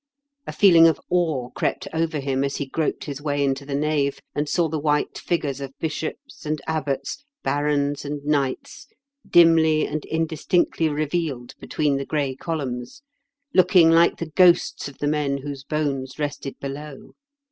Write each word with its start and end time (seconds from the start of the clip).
A 0.47 0.51
feeling 0.51 0.87
of 0.87 0.99
awe 1.11 1.51
crept 1.51 1.87
over 1.93 2.17
him 2.17 2.43
as 2.43 2.55
he 2.55 2.65
groped 2.65 3.03
his 3.03 3.21
way 3.21 3.43
into 3.43 3.67
the 3.67 3.75
nave, 3.75 4.17
and 4.33 4.49
saw 4.49 4.67
the 4.67 4.79
white 4.79 5.15
figures 5.19 5.61
of 5.61 5.77
bishops 5.79 6.43
and 6.43 6.59
abbots, 6.65 7.23
barons 7.43 8.03
and 8.03 8.25
knights, 8.25 8.87
dimly 9.29 9.85
and 9.85 10.03
indistinctly 10.05 10.89
revealed 10.89 11.53
between 11.59 11.97
the 11.97 12.05
gray 12.07 12.33
columns, 12.35 13.03
looking 13.53 13.91
like 13.91 14.17
the 14.17 14.31
ghosts 14.31 14.87
of 14.87 14.97
the 14.97 15.07
men 15.07 15.37
whose 15.37 15.63
bones 15.63 16.17
rested 16.17 16.59
below. 16.59 17.13